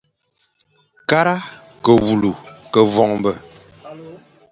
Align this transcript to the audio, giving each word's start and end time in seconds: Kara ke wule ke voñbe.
Kara 1.09 1.35
ke 1.83 1.91
wule 2.03 2.31
ke 2.73 2.79
voñbe. 2.93 3.31